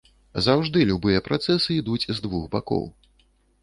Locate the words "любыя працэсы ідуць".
0.93-2.03